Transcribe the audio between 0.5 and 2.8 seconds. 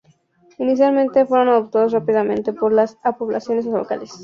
Inicialmente, fueron adoptados rápidamente por